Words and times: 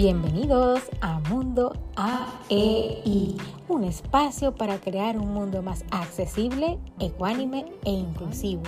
Bienvenidos 0.00 0.88
a 1.02 1.20
Mundo 1.28 1.74
AEI, 1.94 3.36
un 3.68 3.84
espacio 3.84 4.54
para 4.54 4.80
crear 4.80 5.18
un 5.18 5.34
mundo 5.34 5.60
más 5.60 5.84
accesible, 5.90 6.78
ecuánime 6.98 7.66
e 7.84 7.90
inclusivo. 7.90 8.62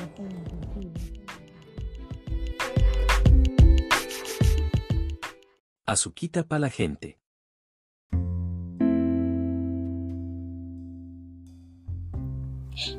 Azuquita 5.87 6.43
para 6.43 6.59
la 6.59 6.69
gente. 6.69 7.19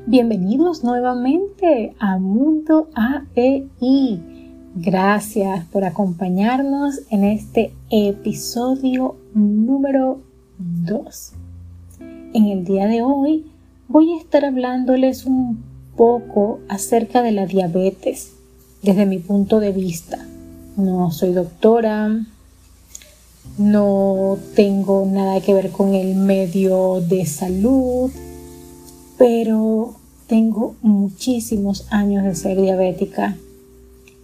Bienvenidos 0.08 0.82
nuevamente 0.82 1.94
a 2.00 2.18
Mundo 2.18 2.90
AEI 2.96 4.33
Gracias 4.76 5.64
por 5.66 5.84
acompañarnos 5.84 7.02
en 7.08 7.22
este 7.22 7.72
episodio 7.90 9.14
número 9.32 10.18
2. 10.58 11.32
En 12.34 12.46
el 12.46 12.64
día 12.64 12.88
de 12.88 13.00
hoy 13.00 13.46
voy 13.86 14.14
a 14.14 14.18
estar 14.18 14.44
hablándoles 14.44 15.26
un 15.26 15.62
poco 15.96 16.58
acerca 16.68 17.22
de 17.22 17.30
la 17.30 17.46
diabetes 17.46 18.32
desde 18.82 19.06
mi 19.06 19.18
punto 19.18 19.60
de 19.60 19.70
vista. 19.70 20.18
No 20.76 21.12
soy 21.12 21.32
doctora, 21.32 22.26
no 23.56 24.38
tengo 24.56 25.06
nada 25.06 25.40
que 25.40 25.54
ver 25.54 25.70
con 25.70 25.94
el 25.94 26.16
medio 26.16 27.00
de 27.00 27.26
salud, 27.26 28.10
pero 29.18 29.94
tengo 30.26 30.74
muchísimos 30.82 31.86
años 31.92 32.24
de 32.24 32.34
ser 32.34 32.60
diabética 32.60 33.36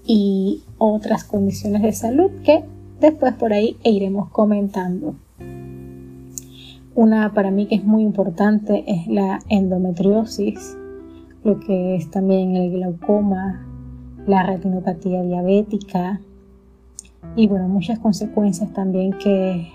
y 0.04 0.62
otras 0.78 1.24
condiciones 1.24 1.82
de 1.82 1.92
salud 1.92 2.30
que 2.44 2.64
después 3.00 3.34
por 3.34 3.52
ahí 3.52 3.76
iremos 3.84 4.30
comentando. 4.30 5.14
Una 6.94 7.32
para 7.32 7.50
mí 7.50 7.66
que 7.66 7.76
es 7.76 7.84
muy 7.84 8.02
importante 8.02 8.84
es 8.86 9.06
la 9.06 9.38
endometriosis, 9.48 10.76
lo 11.44 11.60
que 11.60 11.96
es 11.96 12.10
también 12.10 12.56
el 12.56 12.72
glaucoma, 12.72 13.66
la 14.26 14.42
retinopatía 14.42 15.22
diabética 15.22 16.20
y 17.36 17.46
bueno, 17.46 17.68
muchas 17.68 17.98
consecuencias 17.98 18.72
también 18.72 19.12
que, 19.12 19.68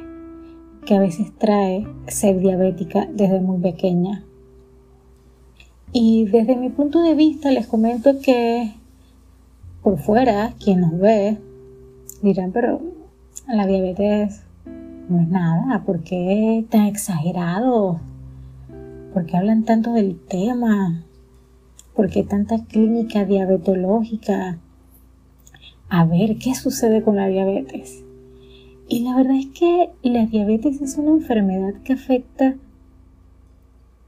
que 0.85 0.95
a 0.95 0.99
veces 0.99 1.31
trae 1.37 1.87
ser 2.07 2.39
diabética 2.39 3.07
desde 3.11 3.39
muy 3.39 3.59
pequeña. 3.59 4.23
Y 5.91 6.25
desde 6.25 6.57
mi 6.57 6.69
punto 6.69 7.01
de 7.01 7.15
vista 7.15 7.51
les 7.51 7.67
comento 7.67 8.19
que 8.19 8.73
por 9.85 9.99
fuera, 9.99 10.55
quien 10.59 10.81
nos 10.81 10.97
ve, 10.97 11.37
dirán, 12.23 12.51
pero 12.51 12.81
la 13.47 13.67
diabetes 13.67 14.41
no 15.07 15.21
es 15.21 15.27
nada, 15.27 15.83
¿por 15.85 16.01
qué 16.01 16.65
tan 16.71 16.87
exagerado? 16.87 17.99
¿Por 19.13 19.27
qué 19.27 19.37
hablan 19.37 19.63
tanto 19.63 19.93
del 19.93 20.19
tema? 20.27 21.03
¿Por 21.95 22.09
qué 22.09 22.23
tanta 22.23 22.65
clínica 22.65 23.25
diabetológica? 23.25 24.57
A 25.87 26.05
ver, 26.05 26.39
¿qué 26.39 26.55
sucede 26.55 27.03
con 27.03 27.17
la 27.17 27.27
diabetes? 27.27 28.03
Y 28.87 29.03
la 29.03 29.15
verdad 29.15 29.35
es 29.35 29.47
que 29.53 29.91
la 30.01 30.25
diabetes 30.25 30.81
es 30.81 30.97
una 30.97 31.11
enfermedad 31.11 31.75
que 31.83 31.93
afecta 31.93 32.55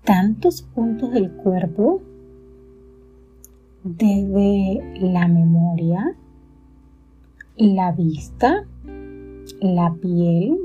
tantos 0.04 0.64
puntos 0.64 1.12
del 1.12 1.30
cuerpo 1.34 2.02
desde 3.88 5.00
la 5.00 5.28
memoria, 5.28 6.16
la 7.56 7.92
vista, 7.92 8.66
la 9.62 9.94
piel, 10.02 10.58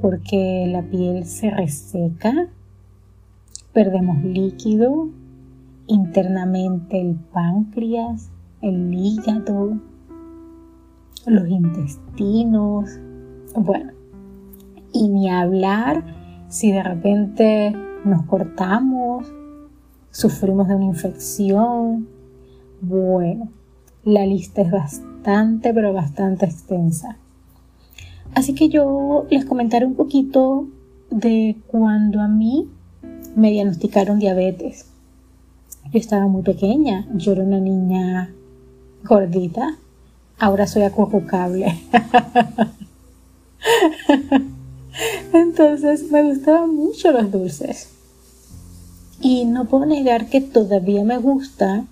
porque 0.00 0.66
la 0.68 0.82
piel 0.82 1.24
se 1.26 1.50
reseca, 1.50 2.48
perdemos 3.72 4.22
líquido, 4.24 5.10
internamente 5.86 7.00
el 7.00 7.16
páncreas, 7.16 8.30
el 8.62 8.94
hígado, 8.94 9.78
los 11.26 11.48
intestinos, 11.48 12.98
bueno, 13.54 13.92
y 14.92 15.08
ni 15.08 15.28
hablar 15.28 16.46
si 16.48 16.72
de 16.72 16.82
repente 16.82 17.72
nos 18.04 18.22
cortamos 18.22 19.32
sufrimos 20.20 20.68
de 20.68 20.74
una 20.74 20.84
infección. 20.84 22.06
Bueno, 22.82 23.48
la 24.04 24.26
lista 24.26 24.62
es 24.62 24.70
bastante, 24.70 25.72
pero 25.72 25.92
bastante 25.92 26.44
extensa. 26.44 27.16
Así 28.34 28.54
que 28.54 28.68
yo 28.68 29.26
les 29.30 29.46
comentaré 29.46 29.86
un 29.86 29.94
poquito 29.94 30.66
de 31.10 31.56
cuando 31.66 32.20
a 32.20 32.28
mí 32.28 32.68
me 33.34 33.50
diagnosticaron 33.50 34.18
diabetes. 34.18 34.86
Yo 35.90 35.98
estaba 35.98 36.28
muy 36.28 36.42
pequeña, 36.42 37.08
yo 37.14 37.32
era 37.32 37.42
una 37.42 37.58
niña 37.58 38.30
gordita, 39.02 39.78
ahora 40.38 40.66
soy 40.66 40.82
acurrucable. 40.82 41.74
Entonces 45.32 46.10
me 46.12 46.22
gustaban 46.22 46.74
mucho 46.74 47.10
los 47.10 47.32
dulces. 47.32 47.99
Y 49.20 49.44
no 49.44 49.66
puedo 49.66 49.84
negar 49.84 50.30
que 50.30 50.40
todavía 50.40 51.04
me 51.04 51.18
gusta, 51.18 51.84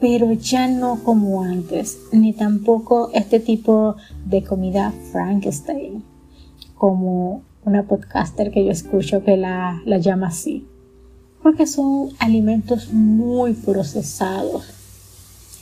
pero 0.00 0.32
ya 0.32 0.68
no 0.68 1.04
como 1.04 1.42
antes, 1.42 1.98
ni 2.12 2.32
tampoco 2.32 3.10
este 3.12 3.40
tipo 3.40 3.96
de 4.24 4.42
comida 4.42 4.92
Frankenstein, 5.12 6.02
como 6.74 7.42
una 7.64 7.82
podcaster 7.82 8.50
que 8.50 8.64
yo 8.64 8.70
escucho 8.70 9.22
que 9.22 9.36
la, 9.36 9.82
la 9.84 9.98
llama 9.98 10.28
así, 10.28 10.66
porque 11.42 11.66
son 11.66 12.08
alimentos 12.18 12.90
muy 12.92 13.52
procesados. 13.52 14.64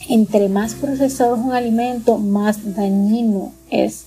Entre 0.09 0.49
más 0.49 0.75
procesado 0.75 1.35
es 1.35 1.43
un 1.43 1.53
alimento, 1.53 2.19
más 2.19 2.75
dañino 2.77 3.53
es. 3.71 4.07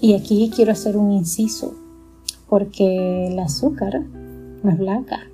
Y 0.00 0.14
aquí 0.14 0.50
quiero 0.54 0.72
hacer 0.72 0.96
un 0.96 1.12
inciso, 1.12 1.74
porque 2.48 3.28
el 3.28 3.38
azúcar 3.40 4.00
no 4.62 4.70
es 4.70 4.78
blanca, 4.78 5.26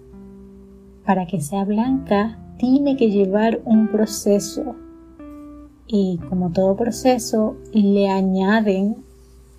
para 1.08 1.24
que 1.24 1.41
sea 1.41 1.64
blanca 1.64 2.36
tiene 2.58 2.98
que 2.98 3.10
llevar 3.10 3.62
un 3.64 3.88
proceso 3.88 4.74
y 5.86 6.19
como 6.28 6.50
todo 6.50 6.76
proceso 6.76 7.56
le 7.72 8.10
añaden 8.10 8.94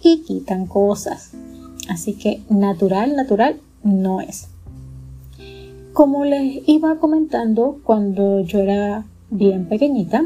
y 0.04 0.22
quitan 0.22 0.68
cosas. 0.68 1.32
Así 1.90 2.14
que 2.14 2.44
natural, 2.52 3.16
natural 3.16 3.60
no 3.82 4.22
es. 4.22 4.48
Como 5.92 6.24
les 6.24 6.70
iba 6.70 7.00
comentando 7.00 7.80
cuando 7.84 8.42
yo 8.42 8.60
era 8.60 9.08
bien 9.32 9.66
pequeñita, 9.66 10.26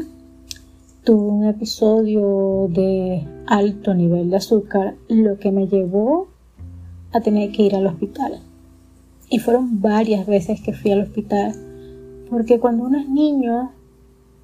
tuve 1.04 1.26
un 1.26 1.46
episodio 1.46 2.68
de 2.68 3.26
alto 3.46 3.94
nivel 3.94 4.28
de 4.28 4.36
azúcar, 4.36 4.96
lo 5.08 5.38
que 5.38 5.52
me 5.52 5.68
llevó 5.68 6.28
a 7.12 7.22
tener 7.22 7.50
que 7.50 7.62
ir 7.62 7.76
al 7.76 7.86
hospital. 7.86 8.42
Y 9.34 9.40
fueron 9.40 9.82
varias 9.82 10.28
veces 10.28 10.60
que 10.60 10.72
fui 10.72 10.92
al 10.92 11.00
hospital. 11.00 11.56
Porque 12.30 12.60
cuando 12.60 12.84
uno 12.84 13.00
es 13.00 13.08
niño, 13.08 13.72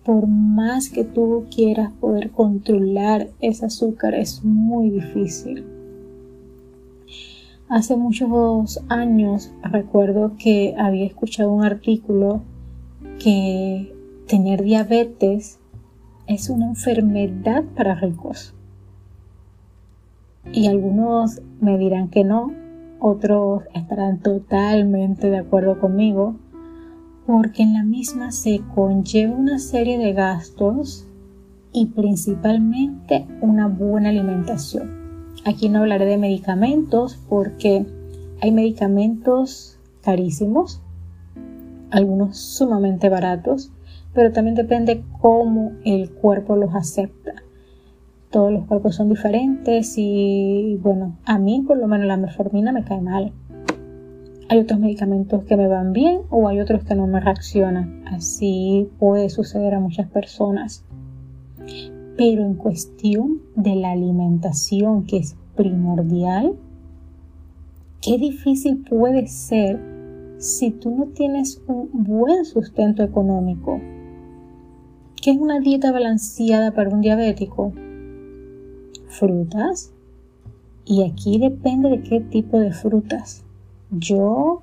por 0.05 0.27
más 0.27 0.91
que 0.91 1.05
tú 1.05 1.45
quieras 1.49 1.93
poder 2.01 2.33
controlar 2.33 3.29
ese 3.39 3.67
azúcar, 3.67 4.15
es 4.15 4.43
muy 4.43 4.91
difícil. 4.91 5.65
Hace 7.69 7.95
muchos 7.95 8.83
años 8.89 9.53
recuerdo 9.63 10.33
que 10.37 10.75
había 10.77 11.07
escuchado 11.07 11.53
un 11.53 11.65
artículo 11.65 12.43
que 13.21 13.95
tener 14.27 14.65
diabetes 14.65 15.61
es 16.27 16.51
una 16.51 16.67
enfermedad 16.67 17.63
para 17.77 17.95
ricos. 17.95 18.55
Y 20.53 20.67
algunos 20.67 21.43
me 21.61 21.79
dirán 21.79 22.09
que 22.09 22.25
no, 22.25 22.60
otros 23.01 23.65
estarán 23.75 24.21
totalmente 24.21 25.31
de 25.31 25.39
acuerdo 25.39 25.81
conmigo, 25.81 26.37
porque 27.27 27.63
en 27.63 27.75
la 27.75 27.83
misma 27.83 28.31
se 28.31 28.61
conlleva 28.75 29.35
una 29.35 29.59
serie 29.59 29.99
de 29.99 30.13
gastos 30.13 31.07
y 31.73 31.87
principalmente 31.87 33.27
una 33.41 33.69
buena 33.69 34.11
alimentación. 34.11 34.91
Aquí 35.45 35.69
no 35.69 35.81
hablaré 35.81 36.05
de 36.05 36.19
medicamentos 36.19 37.19
porque 37.29 37.87
hay 38.41 38.53
medicamentos 38.53 39.79
carísimos, 40.03 40.83
algunos 41.91 42.37
sumamente 42.37 43.09
baratos, 43.09 43.73
pero 44.13 44.33
también 44.33 44.57
depende 44.57 45.03
cómo 45.21 45.73
el 45.85 46.11
cuerpo 46.11 46.57
los 46.57 46.75
acepta 46.75 47.35
todos 48.31 48.53
los 48.53 48.65
cuerpos 48.67 48.95
son 48.95 49.09
diferentes 49.09 49.95
y 49.97 50.79
bueno, 50.83 51.17
a 51.25 51.39
mí 51.39 51.65
por 51.67 51.77
lo 51.77 51.89
menos 51.89 52.07
la 52.07 52.17
metformina 52.17 52.73
me 52.73 52.85
cae 52.85 53.01
mal. 53.01 53.33
Hay 54.49 54.59
otros 54.59 54.81
medicamentos 54.81 55.45
que 55.45 55.57
me 55.57 55.69
van 55.69 55.93
bien 55.93 56.23
o 56.31 56.49
hay 56.49 56.61
otros 56.61 56.85
que 56.85 56.95
no 56.95 57.07
me 57.07 57.21
reaccionan. 57.21 58.03
Así 58.07 58.89
puede 58.99 59.31
suceder 59.31 59.75
a 59.75 59.81
muchas 59.81 60.09
personas. 60.09 60.85
Pero 62.17 62.45
en 62.45 62.55
cuestión 62.55 63.41
de 63.55 63.77
la 63.77 63.93
alimentación, 63.93 65.05
que 65.07 65.19
es 65.19 65.37
primordial, 65.57 66.55
qué 68.01 68.19
difícil 68.19 68.85
puede 68.89 69.27
ser 69.27 69.81
si 70.39 70.71
tú 70.71 70.91
no 70.91 71.07
tienes 71.07 71.63
un 71.67 71.91
buen 71.93 72.45
sustento 72.45 73.03
económico. 73.03 73.81
¿Qué 75.23 75.33
es 75.33 75.39
una 75.39 75.61
dieta 75.61 75.93
balanceada 75.93 76.73
para 76.73 76.91
un 76.91 77.03
diabético? 77.03 77.73
Frutas. 79.11 79.93
Y 80.87 81.05
aquí 81.05 81.39
depende 81.39 81.91
de 81.91 82.03
qué 82.03 82.21
tipo 82.21 82.59
de 82.59 82.73
frutas. 82.73 83.45
Yo 83.91 84.63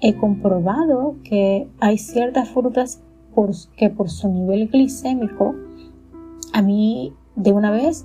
he 0.00 0.14
comprobado 0.14 1.16
que 1.24 1.68
hay 1.80 1.98
ciertas 1.98 2.48
frutas 2.48 3.02
que 3.76 3.88
por 3.88 4.10
su 4.10 4.28
nivel 4.28 4.68
glicémico 4.68 5.54
a 6.52 6.60
mí 6.60 7.12
de 7.36 7.52
una 7.52 7.70
vez 7.70 8.04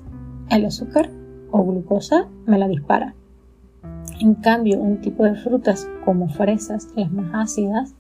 el 0.51 0.65
azúcar 0.65 1.09
o 1.49 1.63
glucosa 1.63 2.27
me 2.45 2.59
la 2.59 2.67
dispara. 2.67 3.15
En 4.19 4.35
cambio, 4.35 4.79
un 4.79 5.01
tipo 5.01 5.23
de 5.23 5.35
frutas 5.35 5.89
como 6.05 6.29
fresas, 6.29 6.89
las 6.95 7.11
más 7.11 7.31
ácidas, 7.33 7.95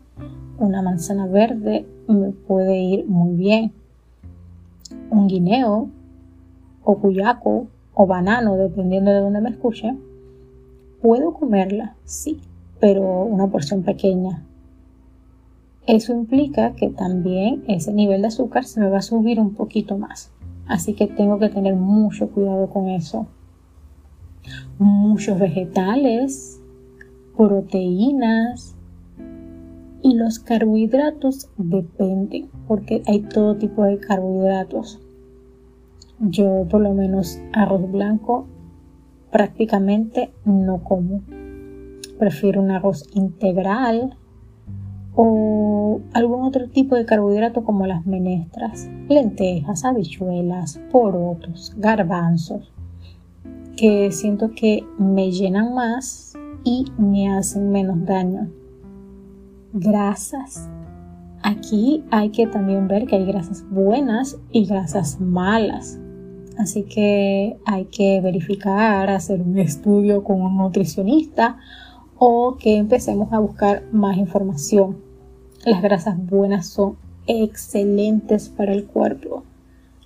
una 0.59 0.81
manzana 0.81 1.25
verde 1.25 1.87
me 2.07 2.29
puede 2.31 2.77
ir 2.77 3.05
muy 3.07 3.35
bien. 3.35 3.71
Un 5.09 5.27
guineo 5.27 5.89
o 6.83 6.97
cuyaco 6.99 7.67
o 7.93 8.07
banano, 8.07 8.55
dependiendo 8.55 9.11
de 9.11 9.19
dónde 9.19 9.41
me 9.41 9.49
escuche, 9.49 9.95
puedo 11.01 11.33
comerla, 11.33 11.95
sí, 12.05 12.39
pero 12.79 13.23
una 13.23 13.47
porción 13.47 13.83
pequeña. 13.83 14.43
Eso 15.85 16.13
implica 16.13 16.73
que 16.73 16.89
también 16.89 17.63
ese 17.67 17.91
nivel 17.91 18.21
de 18.21 18.27
azúcar 18.27 18.63
se 18.63 18.79
me 18.79 18.89
va 18.89 18.99
a 18.99 19.01
subir 19.01 19.39
un 19.39 19.53
poquito 19.53 19.97
más. 19.97 20.31
Así 20.65 20.93
que 20.93 21.07
tengo 21.07 21.39
que 21.39 21.49
tener 21.49 21.75
mucho 21.75 22.29
cuidado 22.29 22.69
con 22.69 22.87
eso. 22.87 23.27
Muchos 24.79 25.37
vegetales, 25.39 26.61
proteínas 27.35 28.75
y 30.01 30.15
los 30.15 30.39
carbohidratos 30.39 31.49
dependen 31.57 32.49
porque 32.67 33.03
hay 33.05 33.21
todo 33.21 33.57
tipo 33.57 33.83
de 33.83 33.99
carbohidratos. 33.99 35.01
Yo 36.25 36.65
por 36.69 36.79
lo 36.79 36.93
menos 36.93 37.37
arroz 37.51 37.91
blanco 37.91 38.47
prácticamente 39.29 40.31
no 40.45 40.81
como. 40.81 41.21
Prefiero 42.17 42.61
un 42.61 42.71
arroz 42.71 43.09
integral 43.13 44.15
o 45.15 45.99
algún 46.13 46.43
otro 46.43 46.69
tipo 46.69 46.95
de 46.95 47.05
carbohidrato 47.05 47.65
como 47.65 47.85
las 47.87 48.05
menestras, 48.05 48.89
lentejas, 49.09 49.83
habichuelas, 49.83 50.79
porotos, 50.91 51.73
garbanzos, 51.75 52.71
que 53.75 54.09
siento 54.13 54.51
que 54.51 54.85
me 54.97 55.29
llenan 55.29 55.73
más 55.73 56.37
y 56.63 56.85
me 56.97 57.35
hacen 57.35 57.69
menos 57.69 58.05
daño. 58.05 58.49
Grasas. 59.73 60.69
Aquí 61.41 62.05
hay 62.11 62.29
que 62.29 62.47
también 62.47 62.87
ver 62.87 63.07
que 63.07 63.17
hay 63.17 63.25
grasas 63.25 63.65
buenas 63.69 64.39
y 64.53 64.65
grasas 64.65 65.19
malas. 65.19 65.99
Así 66.57 66.83
que 66.83 67.57
hay 67.65 67.85
que 67.85 68.21
verificar, 68.21 69.09
hacer 69.09 69.41
un 69.41 69.57
estudio 69.57 70.23
con 70.23 70.41
un 70.41 70.57
nutricionista 70.57 71.57
o 72.17 72.57
que 72.57 72.77
empecemos 72.77 73.33
a 73.33 73.39
buscar 73.39 73.83
más 73.91 74.17
información. 74.17 74.97
Las 75.65 75.81
grasas 75.81 76.17
buenas 76.25 76.67
son 76.67 76.95
excelentes 77.27 78.49
para 78.49 78.73
el 78.73 78.85
cuerpo. 78.85 79.43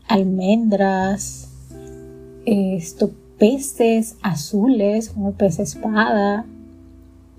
Almendras, 0.07 1.51
esto, 2.45 3.11
peces 3.37 4.17
azules 4.21 5.09
como 5.09 5.33
pez 5.33 5.59
espada. 5.59 6.45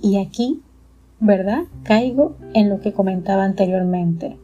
Y 0.03 0.19
aquí, 0.19 0.63
¿verdad? 1.19 1.65
Caigo 1.83 2.37
en 2.55 2.69
lo 2.69 2.81
que 2.81 2.93
comentaba 2.93 3.45
anteriormente. 3.45 4.37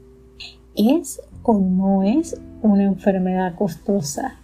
¿Es 0.74 1.20
o 1.42 1.58
no 1.58 2.02
es 2.02 2.40
una 2.62 2.84
enfermedad 2.84 3.54
costosa? 3.56 4.38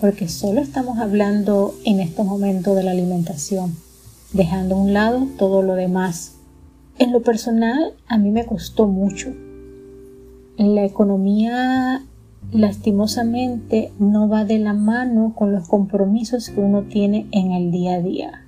Porque 0.00 0.28
solo 0.28 0.60
estamos 0.60 0.98
hablando 0.98 1.74
en 1.84 2.00
este 2.00 2.22
momento 2.22 2.74
de 2.74 2.82
la 2.82 2.90
alimentación 2.90 3.74
dejando 4.32 4.74
a 4.74 4.78
un 4.78 4.92
lado 4.92 5.26
todo 5.38 5.62
lo 5.62 5.74
demás. 5.74 6.36
En 6.98 7.12
lo 7.12 7.22
personal, 7.22 7.94
a 8.08 8.18
mí 8.18 8.30
me 8.30 8.46
costó 8.46 8.86
mucho. 8.86 9.32
La 10.56 10.84
economía 10.84 12.02
lastimosamente 12.52 13.92
no 13.98 14.28
va 14.28 14.44
de 14.44 14.58
la 14.58 14.72
mano 14.72 15.34
con 15.34 15.52
los 15.52 15.68
compromisos 15.68 16.50
que 16.50 16.60
uno 16.60 16.82
tiene 16.82 17.26
en 17.32 17.52
el 17.52 17.70
día 17.70 17.94
a 17.94 18.00
día. 18.00 18.42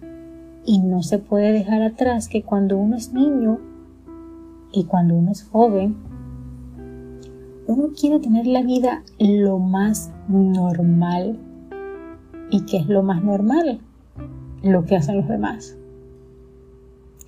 Y 0.64 0.78
no 0.78 1.02
se 1.02 1.18
puede 1.18 1.52
dejar 1.52 1.82
atrás 1.82 2.28
que 2.28 2.42
cuando 2.42 2.76
uno 2.76 2.96
es 2.96 3.12
niño 3.12 3.58
y 4.72 4.84
cuando 4.84 5.14
uno 5.14 5.32
es 5.32 5.44
joven, 5.44 5.96
uno 7.68 7.90
quiere 7.98 8.18
tener 8.18 8.46
la 8.46 8.62
vida 8.62 9.04
lo 9.18 9.58
más 9.58 10.10
normal. 10.28 11.38
¿Y 12.50 12.62
qué 12.62 12.78
es 12.78 12.86
lo 12.88 13.02
más 13.02 13.22
normal? 13.22 13.80
Lo 14.62 14.84
que 14.84 14.96
hacen 14.96 15.18
los 15.18 15.28
demás 15.28 15.78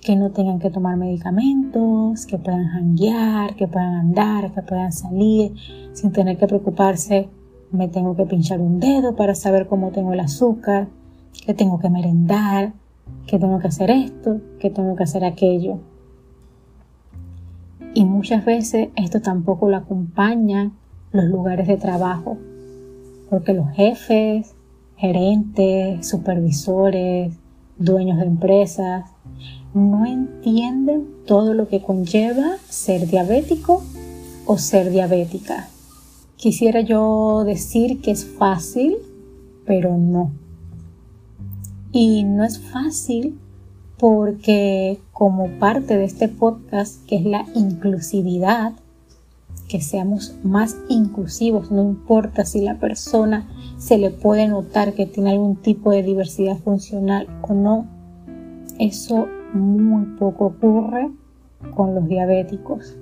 que 0.01 0.15
no 0.15 0.31
tengan 0.31 0.59
que 0.59 0.71
tomar 0.71 0.97
medicamentos, 0.97 2.25
que 2.25 2.39
puedan 2.39 2.67
janguear, 2.67 3.55
que 3.55 3.67
puedan 3.67 3.93
andar, 3.93 4.51
que 4.51 4.63
puedan 4.63 4.91
salir 4.91 5.53
sin 5.93 6.11
tener 6.11 6.37
que 6.37 6.47
preocuparse, 6.47 7.29
me 7.71 7.87
tengo 7.87 8.15
que 8.15 8.25
pinchar 8.25 8.59
un 8.59 8.79
dedo 8.79 9.15
para 9.15 9.35
saber 9.35 9.67
cómo 9.67 9.91
tengo 9.91 10.13
el 10.13 10.19
azúcar, 10.19 10.87
que 11.45 11.53
tengo 11.53 11.79
que 11.79 11.89
merendar, 11.89 12.73
que 13.27 13.37
tengo 13.37 13.59
que 13.59 13.67
hacer 13.67 13.91
esto, 13.91 14.41
que 14.59 14.71
tengo 14.71 14.95
que 14.95 15.03
hacer 15.03 15.23
aquello. 15.23 15.79
Muchas 18.21 18.45
veces 18.45 18.89
esto 18.97 19.19
tampoco 19.19 19.67
lo 19.67 19.77
acompañan 19.77 20.73
los 21.11 21.25
lugares 21.25 21.67
de 21.67 21.77
trabajo, 21.77 22.37
porque 23.31 23.51
los 23.51 23.71
jefes, 23.71 24.53
gerentes, 24.95 26.07
supervisores, 26.07 27.33
dueños 27.79 28.19
de 28.19 28.25
empresas, 28.25 29.09
no 29.73 30.05
entienden 30.05 31.07
todo 31.25 31.55
lo 31.55 31.67
que 31.67 31.81
conlleva 31.81 32.57
ser 32.69 33.07
diabético 33.07 33.81
o 34.45 34.59
ser 34.59 34.91
diabética. 34.91 35.67
Quisiera 36.35 36.81
yo 36.81 37.43
decir 37.43 38.01
que 38.01 38.11
es 38.11 38.23
fácil, 38.23 38.97
pero 39.65 39.97
no. 39.97 40.29
Y 41.91 42.23
no 42.23 42.43
es 42.43 42.59
fácil 42.59 43.39
porque 44.01 44.99
como 45.13 45.59
parte 45.59 45.95
de 45.95 46.05
este 46.05 46.27
podcast, 46.27 47.05
que 47.05 47.17
es 47.17 47.23
la 47.23 47.45
inclusividad, 47.53 48.73
que 49.69 49.79
seamos 49.79 50.33
más 50.43 50.75
inclusivos, 50.89 51.69
no 51.69 51.83
importa 51.83 52.43
si 52.43 52.61
la 52.61 52.79
persona 52.79 53.47
se 53.77 53.99
le 53.99 54.09
puede 54.09 54.47
notar 54.47 54.95
que 54.95 55.05
tiene 55.05 55.29
algún 55.29 55.55
tipo 55.55 55.91
de 55.91 56.01
diversidad 56.01 56.57
funcional 56.57 57.27
o 57.43 57.53
no, 57.53 57.85
eso 58.79 59.27
muy 59.53 60.05
poco 60.17 60.47
ocurre 60.47 61.11
con 61.75 61.93
los 61.93 62.07
diabéticos. 62.07 62.95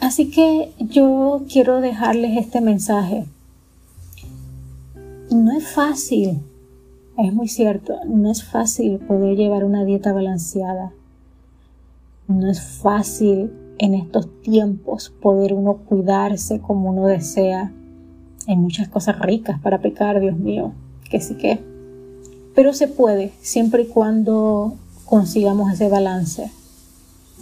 Así 0.00 0.30
que 0.30 0.72
yo 0.78 1.42
quiero 1.46 1.82
dejarles 1.82 2.38
este 2.38 2.62
mensaje. 2.62 3.26
No 5.30 5.52
es 5.52 5.68
fácil, 5.68 6.40
es 7.18 7.32
muy 7.32 7.48
cierto, 7.48 7.98
no 8.06 8.30
es 8.30 8.44
fácil 8.44 8.98
poder 8.98 9.36
llevar 9.36 9.64
una 9.64 9.84
dieta 9.84 10.12
balanceada. 10.12 10.92
No 12.28 12.50
es 12.50 12.60
fácil 12.60 13.52
en 13.78 13.94
estos 13.94 14.42
tiempos 14.42 15.12
poder 15.20 15.52
uno 15.52 15.78
cuidarse 15.78 16.60
como 16.60 16.90
uno 16.90 17.06
desea. 17.06 17.72
Hay 18.46 18.56
muchas 18.56 18.88
cosas 18.88 19.18
ricas 19.18 19.60
para 19.60 19.80
pecar, 19.80 20.20
Dios 20.20 20.36
mío, 20.36 20.72
que 21.10 21.20
sí 21.20 21.34
que 21.34 21.60
pero 22.56 22.72
se 22.72 22.88
puede 22.88 23.32
siempre 23.42 23.82
y 23.82 23.86
cuando 23.86 24.74
consigamos 25.04 25.70
ese 25.70 25.88
balance. 25.88 26.50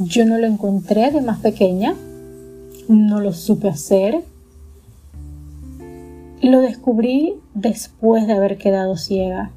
Yo 0.00 0.26
no 0.26 0.38
lo 0.38 0.46
encontré 0.46 1.12
de 1.12 1.20
más 1.20 1.38
pequeña, 1.38 1.94
no 2.88 3.20
lo 3.20 3.32
supe 3.32 3.68
hacer. 3.68 4.24
Lo 6.42 6.60
descubrí 6.60 7.36
después 7.54 8.26
de 8.26 8.32
haber 8.32 8.58
quedado 8.58 8.96
ciega. 8.96 9.52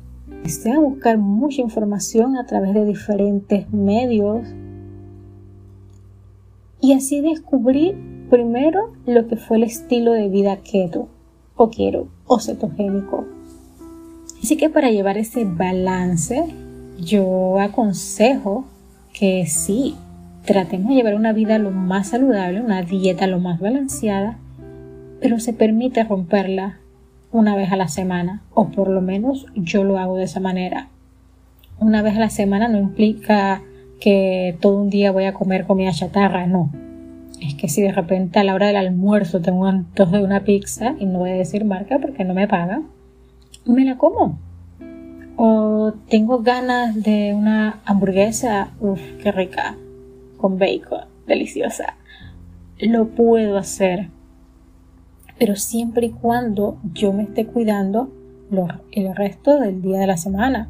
Empecé 0.48 0.72
a 0.72 0.80
buscar 0.80 1.18
mucha 1.18 1.62
información 1.62 2.38
a 2.38 2.46
través 2.46 2.74
de 2.74 2.86
diferentes 2.86 3.70
medios 3.74 4.48
y 6.80 6.94
así 6.94 7.20
descubrí 7.20 7.94
primero 8.30 8.94
lo 9.06 9.28
que 9.28 9.36
fue 9.36 9.58
el 9.58 9.64
estilo 9.64 10.14
de 10.14 10.30
vida 10.30 10.56
keto 10.64 11.10
o 11.58 11.70
quiero 11.70 12.08
o 12.28 12.40
cetogénico. 12.40 13.26
Así 14.42 14.56
que 14.56 14.70
para 14.70 14.90
llevar 14.90 15.18
ese 15.18 15.44
balance, 15.44 16.46
yo 16.98 17.60
aconsejo 17.60 18.64
que 19.12 19.48
sí, 19.48 19.96
tratemos 20.46 20.88
de 20.88 20.96
llevar 20.96 21.16
una 21.16 21.34
vida 21.34 21.60
lo 21.60 21.72
más 21.72 22.12
saludable, 22.12 22.62
una 22.62 22.84
dieta 22.84 23.28
lo 23.28 23.42
más 23.42 23.60
balanceada, 23.60 24.40
pero 25.20 25.42
se 25.42 25.52
permite 25.52 26.06
romperla 26.06 26.80
una 27.32 27.56
vez 27.56 27.72
a 27.72 27.76
la 27.76 27.88
semana, 27.88 28.42
o 28.54 28.70
por 28.70 28.88
lo 28.88 29.02
menos 29.02 29.46
yo 29.56 29.84
lo 29.84 30.00
hago 30.00 30.18
de 30.18 30.24
esa 30.24 30.40
manera. 30.40 30.88
Una 31.80 32.02
vez 32.02 32.16
a 32.16 32.20
la 32.20 32.30
semana 32.30 32.68
no 32.68 32.78
implica 32.78 33.62
que 34.00 34.58
todo 34.62 34.82
un 34.82 34.90
día 34.90 35.12
voy 35.12 35.26
a 35.26 35.34
comer 35.34 35.66
comida 35.66 35.92
chatarra, 35.92 36.48
no. 36.48 36.72
Es 37.42 37.54
que 37.54 37.70
si 37.70 37.82
de 37.82 37.92
repente 37.92 38.40
a 38.40 38.44
la 38.44 38.56
hora 38.56 38.68
del 38.68 38.78
almuerzo 38.78 39.42
tengo 39.42 39.66
antojo 39.68 40.18
de 40.18 40.24
una 40.24 40.44
pizza, 40.44 40.96
y 41.00 41.06
no 41.06 41.20
voy 41.20 41.32
a 41.32 41.36
decir 41.36 41.66
marca 41.66 42.00
porque 42.00 42.24
no 42.24 42.34
me 42.34 42.48
paga, 42.48 42.82
me 43.66 43.86
la 43.86 43.98
como. 43.98 44.40
O 45.36 45.94
tengo 46.10 46.40
ganas 46.40 46.96
de 47.04 47.34
una 47.36 47.80
hamburguesa, 47.86 48.72
uff, 48.80 49.02
qué 49.22 49.32
rica, 49.32 49.76
con 50.38 50.58
bacon, 50.58 51.06
deliciosa. 51.28 51.96
Lo 52.80 53.10
puedo 53.10 53.58
hacer 53.58 54.10
pero 55.38 55.56
siempre 55.56 56.08
y 56.08 56.12
cuando 56.12 56.80
yo 56.94 57.14
me 57.14 57.24
esté 57.24 57.46
cuidando 57.46 58.12
el 58.92 59.16
resto 59.16 59.60
del 59.60 59.82
día 59.82 60.00
de 60.00 60.08
la 60.08 60.18
semana. 60.18 60.70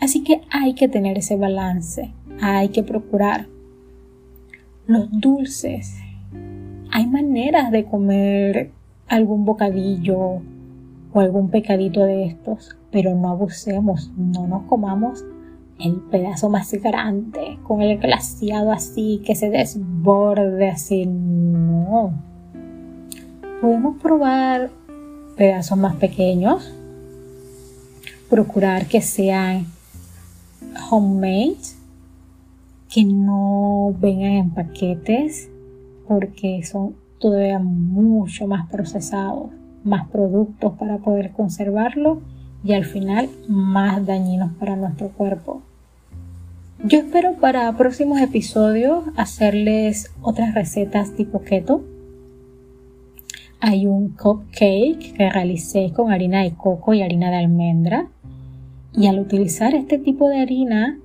Así 0.00 0.22
que 0.22 0.42
hay 0.50 0.74
que 0.74 0.88
tener 0.88 1.18
ese 1.18 1.36
balance, 1.36 2.12
hay 2.40 2.68
que 2.68 2.82
procurar. 2.82 3.46
Los 4.86 5.08
dulces, 5.10 5.96
hay 6.90 7.06
maneras 7.06 7.70
de 7.70 7.84
comer 7.84 8.70
algún 9.08 9.44
bocadillo 9.44 10.42
o 11.12 11.20
algún 11.20 11.48
pecadito 11.48 12.04
de 12.04 12.26
estos, 12.26 12.76
pero 12.90 13.14
no 13.14 13.30
abusemos, 13.30 14.12
no 14.16 14.46
nos 14.46 14.64
comamos 14.64 15.24
el 15.78 15.96
pedazo 16.10 16.50
más 16.50 16.72
grande, 16.74 17.58
con 17.64 17.82
el 17.82 17.98
glaciado 17.98 18.70
así, 18.72 19.22
que 19.24 19.34
se 19.34 19.50
desborde 19.50 20.68
así, 20.68 21.06
no 21.06 22.33
podemos 23.64 23.96
probar 23.96 24.68
pedazos 25.38 25.78
más 25.78 25.96
pequeños, 25.96 26.70
procurar 28.28 28.84
que 28.88 29.00
sean 29.00 29.64
homemade, 30.90 31.56
que 32.90 33.06
no 33.06 33.96
vengan 33.98 34.32
en 34.32 34.50
paquetes, 34.50 35.48
porque 36.06 36.62
son 36.62 36.94
todavía 37.18 37.58
mucho 37.58 38.46
más 38.46 38.68
procesados, 38.68 39.48
más 39.82 40.08
productos 40.08 40.74
para 40.78 40.98
poder 40.98 41.32
conservarlo 41.32 42.20
y 42.64 42.74
al 42.74 42.84
final 42.84 43.30
más 43.48 44.04
dañinos 44.04 44.52
para 44.60 44.76
nuestro 44.76 45.08
cuerpo. 45.08 45.62
Yo 46.84 46.98
espero 46.98 47.36
para 47.36 47.74
próximos 47.78 48.20
episodios 48.20 49.04
hacerles 49.16 50.12
otras 50.20 50.52
recetas 50.54 51.12
tipo 51.12 51.40
keto 51.40 51.82
hay 53.66 53.86
un 53.86 54.10
cupcake 54.10 55.14
que 55.16 55.30
realicé 55.30 55.90
con 55.96 56.12
harina 56.12 56.42
de 56.42 56.54
coco 56.54 56.92
y 56.92 57.00
harina 57.00 57.30
de 57.30 57.38
almendra. 57.38 58.10
Y 58.92 59.06
al 59.06 59.18
utilizar 59.18 59.74
este 59.74 59.96
tipo 59.96 60.28
de 60.28 60.40
harina, 60.40 60.98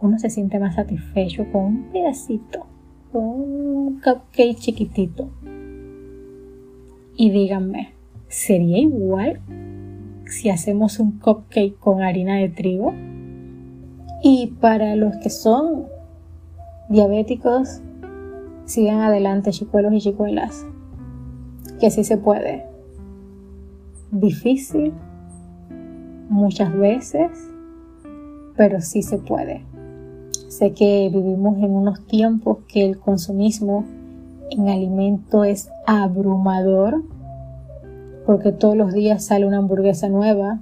uno 0.00 0.18
se 0.18 0.30
siente 0.30 0.58
más 0.58 0.76
satisfecho 0.76 1.44
con 1.52 1.64
un 1.64 1.82
pedacito, 1.92 2.64
con 3.12 3.24
un 3.24 4.00
cupcake 4.00 4.56
chiquitito. 4.56 5.28
Y 7.14 7.30
díganme, 7.30 7.92
¿sería 8.28 8.78
igual 8.78 9.40
si 10.24 10.48
hacemos 10.48 11.00
un 11.00 11.18
cupcake 11.18 11.78
con 11.78 12.00
harina 12.00 12.36
de 12.36 12.48
trigo? 12.48 12.94
Y 14.22 14.54
para 14.62 14.96
los 14.96 15.14
que 15.16 15.28
son 15.28 15.84
diabéticos, 16.88 17.82
sigan 18.64 19.00
adelante, 19.00 19.50
chicuelos 19.50 19.92
y 19.92 20.00
chicuelas 20.00 20.64
que 21.78 21.90
sí 21.90 22.04
se 22.04 22.16
puede. 22.16 22.64
Difícil 24.10 24.92
muchas 26.28 26.76
veces, 26.76 27.30
pero 28.56 28.80
sí 28.80 29.02
se 29.02 29.18
puede. 29.18 29.64
Sé 30.48 30.72
que 30.72 31.10
vivimos 31.12 31.58
en 31.58 31.70
unos 31.70 32.06
tiempos 32.06 32.58
que 32.68 32.84
el 32.84 32.98
consumismo 32.98 33.84
en 34.50 34.68
alimento 34.68 35.44
es 35.44 35.70
abrumador, 35.86 37.02
porque 38.26 38.52
todos 38.52 38.76
los 38.76 38.92
días 38.92 39.24
sale 39.24 39.46
una 39.46 39.58
hamburguesa 39.58 40.08
nueva, 40.08 40.60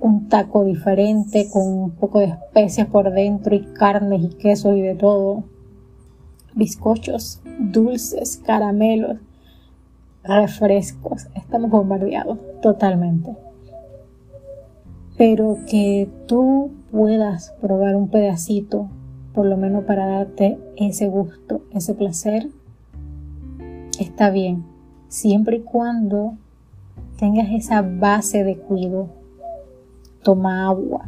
un 0.00 0.28
taco 0.28 0.64
diferente 0.64 1.48
con 1.52 1.66
un 1.66 1.90
poco 1.90 2.20
de 2.20 2.26
especias 2.26 2.86
por 2.88 3.12
dentro 3.12 3.54
y 3.54 3.64
carnes 3.74 4.22
y 4.22 4.28
quesos 4.28 4.76
y 4.76 4.80
de 4.80 4.94
todo 4.94 5.44
bizcochos, 6.54 7.40
dulces, 7.58 8.42
caramelos, 8.44 9.18
refrescos. 10.22 11.26
Estamos 11.34 11.70
bombardeados 11.70 12.38
totalmente. 12.60 13.36
Pero 15.16 15.58
que 15.68 16.08
tú 16.26 16.70
puedas 16.90 17.52
probar 17.60 17.96
un 17.96 18.08
pedacito, 18.08 18.88
por 19.34 19.46
lo 19.46 19.56
menos 19.56 19.84
para 19.84 20.06
darte 20.06 20.58
ese 20.76 21.08
gusto, 21.08 21.62
ese 21.72 21.94
placer, 21.94 22.48
está 23.98 24.30
bien. 24.30 24.64
Siempre 25.08 25.56
y 25.56 25.60
cuando 25.60 26.34
tengas 27.18 27.50
esa 27.50 27.82
base 27.82 28.44
de 28.44 28.56
cuidado. 28.56 29.08
Toma 30.22 30.68
agua, 30.68 31.06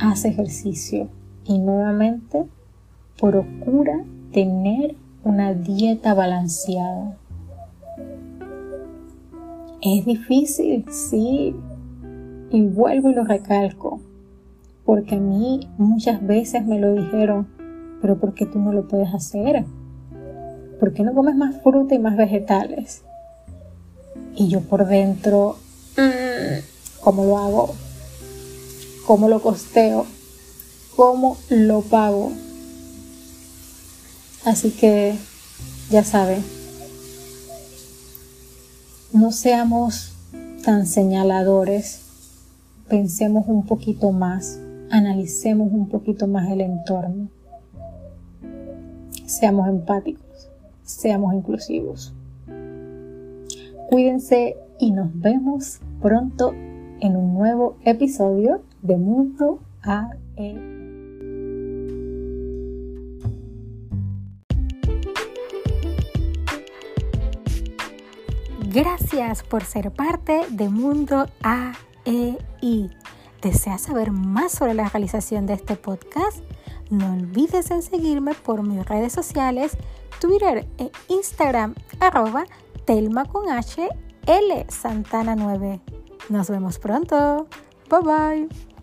haz 0.00 0.24
ejercicio 0.24 1.08
y 1.44 1.58
nuevamente 1.58 2.46
procura 3.20 4.04
tener 4.34 4.96
una 5.22 5.54
dieta 5.54 6.12
balanceada. 6.12 7.16
Es 9.80 10.04
difícil, 10.04 10.84
sí, 10.90 11.54
y 12.50 12.66
vuelvo 12.66 13.10
y 13.10 13.14
lo 13.14 13.24
recalco, 13.24 14.00
porque 14.84 15.14
a 15.14 15.20
mí 15.20 15.60
muchas 15.78 16.26
veces 16.26 16.66
me 16.66 16.80
lo 16.80 16.94
dijeron, 16.94 17.46
pero 18.02 18.18
¿por 18.18 18.34
qué 18.34 18.44
tú 18.44 18.58
no 18.58 18.72
lo 18.72 18.88
puedes 18.88 19.14
hacer? 19.14 19.64
¿Por 20.80 20.92
qué 20.92 21.04
no 21.04 21.14
comes 21.14 21.36
más 21.36 21.62
fruta 21.62 21.94
y 21.94 21.98
más 22.00 22.16
vegetales? 22.16 23.02
Y 24.34 24.48
yo 24.48 24.62
por 24.62 24.86
dentro, 24.86 25.56
mm, 25.96 27.00
¿cómo 27.00 27.24
lo 27.24 27.38
hago? 27.38 27.74
¿Cómo 29.06 29.28
lo 29.28 29.40
costeo? 29.40 30.06
¿Cómo 30.96 31.36
lo 31.50 31.82
pago? 31.82 32.32
Así 34.44 34.70
que 34.72 35.14
ya 35.90 36.04
sabe, 36.04 36.36
no 39.12 39.32
seamos 39.32 40.12
tan 40.64 40.86
señaladores, 40.86 42.02
pensemos 42.88 43.46
un 43.48 43.64
poquito 43.64 44.12
más, 44.12 44.60
analicemos 44.90 45.72
un 45.72 45.88
poquito 45.88 46.26
más 46.26 46.50
el 46.50 46.60
entorno, 46.60 47.28
seamos 49.24 49.66
empáticos, 49.68 50.50
seamos 50.82 51.32
inclusivos. 51.32 52.12
Cuídense 53.88 54.56
y 54.78 54.90
nos 54.90 55.08
vemos 55.18 55.80
pronto 56.02 56.52
en 57.00 57.16
un 57.16 57.32
nuevo 57.32 57.76
episodio 57.84 58.62
de 58.82 58.96
Mundo 58.96 59.60
AE. 59.82 60.83
Gracias 68.74 69.44
por 69.44 69.62
ser 69.62 69.92
parte 69.92 70.46
de 70.50 70.68
Mundo 70.68 71.28
AEI. 71.44 72.90
¿Deseas 73.40 73.82
saber 73.82 74.10
más 74.10 74.50
sobre 74.50 74.74
la 74.74 74.88
realización 74.88 75.46
de 75.46 75.52
este 75.52 75.76
podcast? 75.76 76.38
No 76.90 77.12
olvides 77.12 77.70
en 77.70 77.82
seguirme 77.82 78.34
por 78.34 78.64
mis 78.64 78.84
redes 78.84 79.12
sociales, 79.12 79.78
Twitter 80.20 80.66
e 80.78 80.90
Instagram, 81.06 81.76
arroba 82.00 82.46
Telma 82.84 83.26
con 83.26 83.48
H, 83.48 83.88
L 84.26 84.66
Santana 84.68 85.36
9. 85.36 85.80
Nos 86.28 86.50
vemos 86.50 86.80
pronto. 86.80 87.46
Bye 87.88 88.00
bye. 88.00 88.73